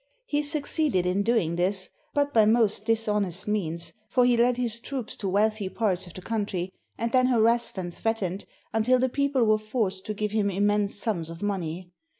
He 0.25 0.41
succeeded 0.41 1.05
in 1.05 1.21
do 1.21 1.35
ing 1.37 1.57
this, 1.57 1.89
but 2.11 2.33
by 2.33 2.43
most 2.45 2.85
dishonest 2.87 3.47
means, 3.47 3.93
for 4.09 4.25
he 4.25 4.35
led 4.35 4.57
his 4.57 4.79
troops 4.79 5.15
to 5.17 5.29
wealthy 5.29 5.69
parts 5.69 6.07
of 6.07 6.15
the 6.15 6.23
country, 6.23 6.73
and 6.97 7.11
then 7.11 7.27
harassed 7.27 7.77
and 7.77 7.93
threat 7.93 8.21
ened 8.21 8.45
until 8.73 8.97
the 8.97 9.09
people 9.09 9.43
were 9.43 9.59
forced 9.59 10.07
to 10.07 10.15
give 10.15 10.31
him 10.31 10.49
immense 10.49 10.95
sums 10.95 11.29
of 11.29 11.43
money. 11.43 11.91